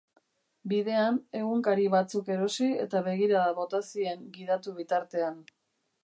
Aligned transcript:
Bidean 0.69 1.17
egunkari 1.39 1.83
batzuk 1.95 2.31
erosi 2.35 2.69
eta 2.85 3.01
begirada 3.09 3.51
bota 3.59 3.81
zien 3.89 4.23
gidatu 4.39 4.73
bitartean. 4.79 5.37